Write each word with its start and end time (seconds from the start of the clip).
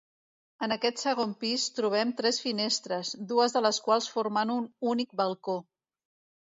En 0.67 0.71
aquest 0.75 1.01
segon 1.03 1.35
pis 1.43 1.65
trobem 1.81 2.13
tres 2.21 2.39
finestres, 2.47 3.15
dues 3.33 3.57
de 3.59 3.65
les 3.67 3.83
quals 3.89 4.13
formant 4.17 4.55
un 4.59 4.69
únic 4.95 5.19
balcó. 5.25 5.63